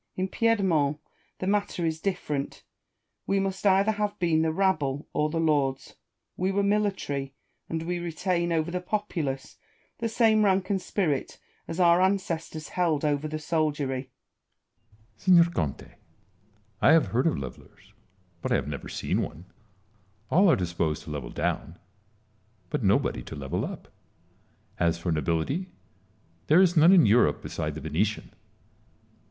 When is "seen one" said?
18.89-19.45